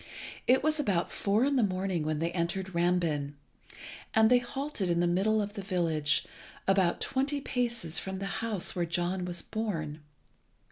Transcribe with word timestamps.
It 0.47 0.63
was 0.63 0.79
about 0.79 1.11
four 1.11 1.45
in 1.45 1.57
the 1.57 1.61
morning 1.63 2.03
when 2.03 2.17
they 2.17 2.31
entered 2.31 2.73
Rambin, 2.73 3.35
and 4.15 4.31
they 4.31 4.39
halted 4.39 4.89
in 4.89 4.99
the 4.99 5.05
middle 5.05 5.43
of 5.43 5.53
the 5.53 5.61
village, 5.61 6.25
about 6.67 6.99
twenty 7.01 7.39
paces 7.39 7.99
from 7.99 8.17
the 8.17 8.25
house 8.41 8.75
where 8.75 8.85
John 8.85 9.25
was 9.25 9.43
born. 9.43 10.01